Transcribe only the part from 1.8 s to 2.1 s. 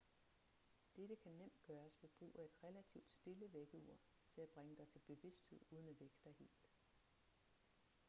ved